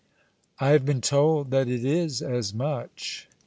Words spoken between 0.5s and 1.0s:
"I have been